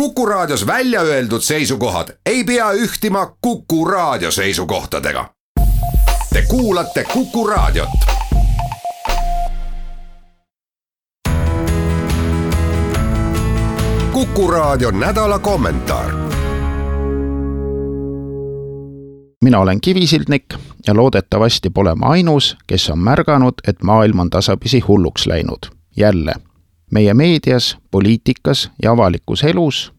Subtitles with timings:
[0.00, 5.30] Kuku Raadios välja öeldud seisukohad ei pea ühtima Kuku Raadio seisukohtadega.
[6.32, 7.88] Te kuulate Kuku Raadiot.
[14.12, 16.12] kuku Raadio nädala kommentaar.
[19.42, 20.44] mina olen Kivisildnik
[20.86, 25.58] ja loodetavasti pole ma ainus, kes on märganud, et maailm on tasapisi hulluks läinud.
[25.96, 26.34] jälle
[26.90, 29.92] meie meedias, poliitikas ja avalikus elus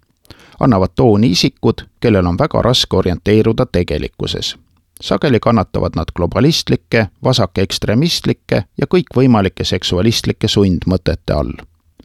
[0.59, 4.57] annavad tooni isikud, kellel on väga raske orienteeruda tegelikkuses.
[5.01, 11.51] sageli kannatavad nad globalistlike, vasakekstremistlike ja kõikvõimalike seksualistlike sundmõtete all.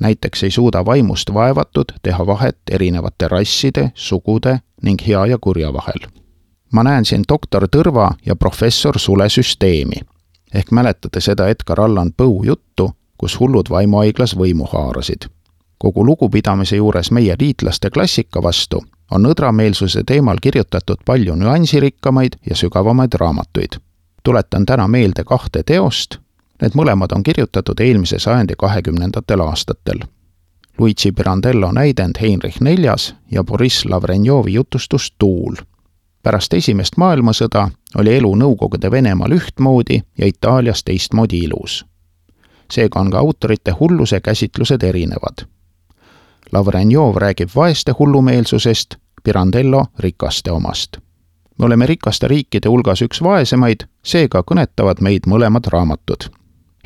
[0.00, 6.09] näiteks ei suuda vaimust vaevatud teha vahet erinevate rasside, sugude ning hea ja kurja vahel.
[6.73, 10.01] ma näen siin doktor Tõrva ja professor Sule süsteemi.
[10.54, 12.90] ehk mäletate seda Edgar Allan Poe juttu,
[13.22, 15.28] kus hullud vaimuhaiglas võimu haarasid.
[15.78, 23.14] kogu lugupidamise juures meie liitlaste klassika vastu on nõdrameelsuse teemal kirjutatud palju nüansirikkamaid ja sügavamaid
[23.14, 23.79] raamatuid.
[24.23, 26.18] tuletan täna meelde kahte teost,
[26.62, 30.02] need mõlemad on kirjutatud eelmise sajandi kahekümnendatel aastatel.
[30.79, 35.54] Luigi Pirandello näidend Heinrich Neljas ja Boriss Lavrenjovi jutustus Tuul
[36.23, 41.84] pärast Esimest maailmasõda oli elu Nõukogude Venemaal ühtmoodi ja Itaalias teistmoodi ilus
[42.73, 45.45] seega on ka autorite hulluse käsitlused erinevad.
[46.52, 50.96] Lavrenjov räägib vaeste hullumeelsusest, Pirandello rikaste omast.
[51.59, 56.30] me oleme rikaste riikide hulgas üks vaesemaid, seega kõnetavad meid mõlemad raamatud.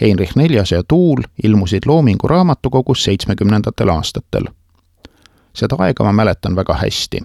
[0.01, 4.45] Heinrich Neljas ja Tuul ilmusid Loomingu raamatukogus seitsmekümnendatel aastatel.
[5.55, 7.23] seda aega ma mäletan väga hästi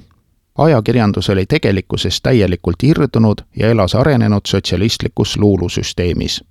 [0.58, 6.44] ajakirjandus oli tegelikkusest täielikult irdunud ja elas arenenud sotsialistlikus luulusüsteemis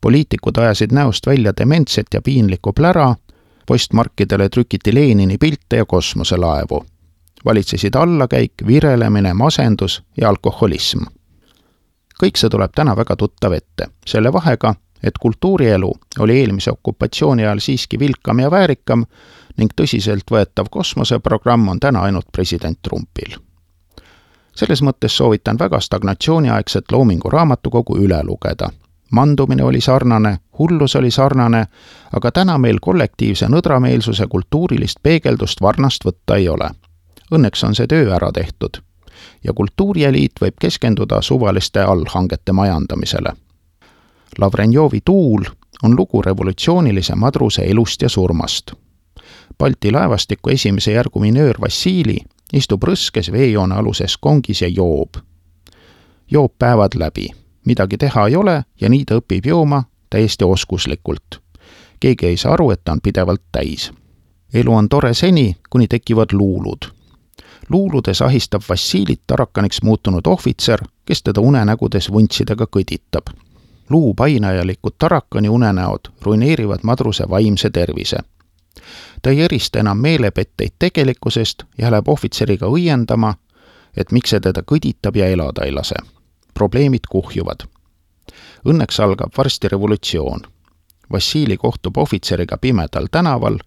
[0.00, 3.14] poliitikud ajasid näost välja dementset ja piinlikku plära,
[3.66, 6.86] postmarkidele trükiti Lenini pilte ja kosmoselaevu.
[7.44, 10.98] valitsesid allakäik, virelemine, masendus ja alkoholism.
[12.24, 17.58] kõik see tuleb täna väga tuttav ette, selle vahega, et kultuurielu oli eelmise okupatsiooni ajal
[17.58, 19.04] siiski vilkam ja väärikam
[19.56, 23.36] ning tõsiseltvõetav kosmoseprogramm on täna ainult president Trumpil.
[24.56, 28.70] selles mõttes soovitan väga stagnatsiooniaegset Loomingu raamatukogu üle lugeda
[29.10, 31.66] mandumine oli sarnane, hullus oli sarnane,
[32.12, 36.70] aga täna meil kollektiivse nõdrameelsuse kultuurilist peegeldust varnast võtta ei ole.
[37.34, 38.82] Õnneks on see töö ära tehtud
[39.44, 43.32] ja kultuurieliit võib keskenduda suvaliste allhangete majandamisele.
[44.38, 45.44] Lavrenjovi Tuul
[45.82, 48.72] on lugu revolutsioonilise madruse elust ja surmast.
[49.58, 52.18] Balti laevastiku esimese järgu minöör Vassili
[52.52, 55.16] istub rõskes veejoone aluses kongis ja joob.
[56.30, 61.42] joob päevad läbi midagi teha ei ole ja nii ta õpib jooma täiesti oskuslikult.
[62.00, 63.92] keegi ei saa aru, et ta on pidevalt täis.
[64.54, 66.92] elu on tore seni, kuni tekivad luulud.
[67.68, 73.34] luuludes ahistab Vassilit tarakaniks muutunud ohvitser, kes teda unenägudes vuntsidega kõditab.
[73.90, 78.16] luu painajalikud tarakani unenäod ruineerivad madruse vaimse tervise
[79.22, 83.34] ta ei erista enam meelepetteid tegelikkusest ja läheb ohvitseriga õiendama,
[83.96, 85.96] et miks see teda kõditab ja elada ei lase
[86.56, 87.66] probleemid kuhjuvad.
[88.66, 90.46] Õnneks algab varsti revolutsioon.
[91.12, 93.58] Vassili kohtub ohvitseriga pimedal tänaval,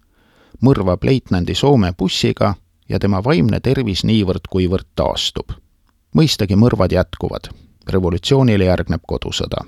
[0.66, 2.54] mõrvab leitnandi Soome bussiga
[2.88, 5.52] ja tema vaimne tervis niivõrd-kuivõrd taastub.
[6.16, 7.48] mõistagi mõrvad jätkuvad.
[7.88, 9.64] revolutsioonile järgneb kodusõda.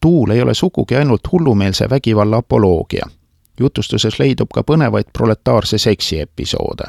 [0.00, 3.06] tuul ei ole sugugi ainult hullumeelse vägivalla apoloogia.
[3.60, 6.84] jutustuses leidub ka põnevaid proletaarse seksi episoode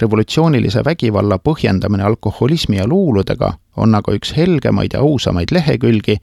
[0.00, 6.16] revolutsioonilise vägivalla põhjendamine alkoholismi ja luuludega on aga üks helgemaid ja ausamaid lehekülgi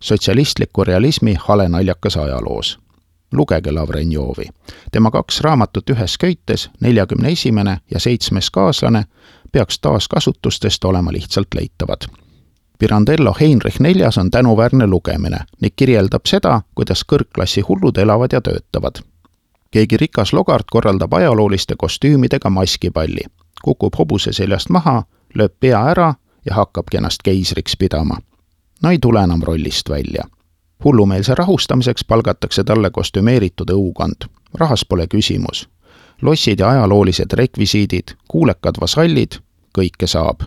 [0.00, 2.78] sotsialistliku realismi hale naljakas ajaloos.
[3.32, 4.44] lugege Lavrenjovi.
[4.92, 9.04] tema kaks raamatut ühes köites, neljakümne esimene ja seitsmes kaaslane,
[9.52, 12.02] peaks taaskasutustest olema lihtsalt leitavad.
[12.78, 19.02] Pirandello Heinrich Neljas on tänuväärne lugemine ning kirjeldab seda, kuidas kõrgklassi hullud elavad ja töötavad
[19.74, 23.24] keegi rikas logart korraldab ajalooliste kostüümidega maskipalli,
[23.62, 25.00] kukub hobuse seljast maha,
[25.34, 26.12] lööb pea ära
[26.46, 28.18] ja hakkabki ennast keisriks pidama.
[28.82, 30.24] no ei tule enam rollist välja.
[30.84, 34.28] hullumeelse rahustamiseks palgatakse talle kostümeeritud õukond.
[34.54, 35.68] rahas pole küsimus.
[36.22, 39.32] lossid ja ajaloolised rekvisiidid, kuulekad vasallid,
[39.78, 40.40] kõike saab.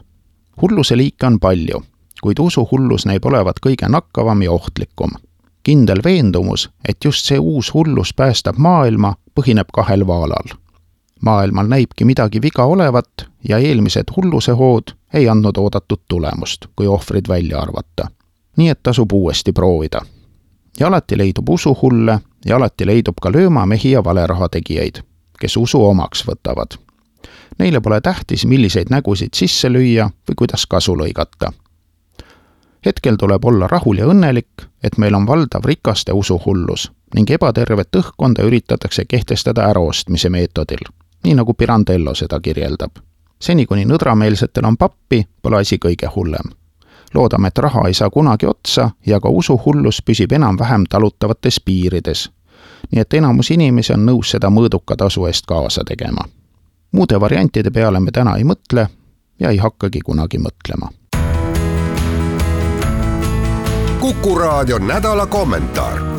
[0.61, 1.83] hulluse liike on palju,
[2.21, 5.11] kuid usuhullus näib olevat kõige nakkavam ja ohtlikum
[5.67, 10.55] kindel veendumus, et just see uus hullus päästab maailma, põhineb kahel vaalal.
[11.21, 17.59] maailmal näibki midagi viga olevat ja eelmised hullusehood ei andnud oodatud tulemust, kui ohvrid välja
[17.59, 18.07] arvata.
[18.57, 20.01] nii et tasub uuesti proovida.
[20.79, 25.03] ja alati leidub usuhulle ja alati leidub ka löömamehi ja valeraha tegijaid,
[25.39, 26.79] kes usu omaks võtavad.
[27.59, 31.51] Neile pole tähtis, milliseid nägusid sisse lüüa või kuidas kasu lõigata.
[32.87, 38.43] Hetkel tuleb olla rahul ja õnnelik, et meil on valdav rikaste usuhullus ning ebatervet õhkkonda
[38.43, 40.83] üritatakse kehtestada äraostmise meetodil,
[41.23, 42.91] nii nagu Pirandello seda kirjeldab.
[43.39, 46.51] seni, kuni nõdrameelsetel on pappi, pole asi kõige hullem.
[47.13, 52.29] loodame, et raha ei saa kunagi otsa ja ka usuhullus püsib enam-vähem talutavates piirides.
[52.91, 56.27] nii et enamus inimesi on nõus seda mõõduka tasu eest kaasa tegema
[56.91, 58.87] muude variantide peale me täna ei mõtle
[59.39, 60.89] ja ei hakkagi kunagi mõtlema.
[64.01, 66.16] Kuku raadio nädala kommentaar